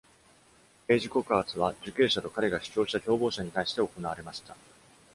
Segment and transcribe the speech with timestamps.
[0.87, 4.57] 刑事告発は、受刑者と彼が主張した共謀者に対して行われました。